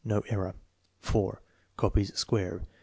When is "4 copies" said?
1.01-2.15